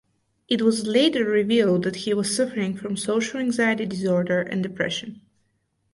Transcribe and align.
It 0.47 0.63
was 0.63 0.87
later 0.87 1.23
revealed 1.25 1.83
that 1.83 1.97
he 2.07 2.13
was 2.15 2.35
suffering 2.35 2.75
from 2.75 2.97
social 2.97 3.39
anxiety 3.39 3.85
disorder 3.85 4.41
and 4.41 4.63
depression. 4.63 5.21